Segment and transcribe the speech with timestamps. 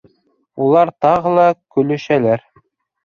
[0.67, 1.45] Улар тағы ла
[1.77, 2.47] көлөшәләр.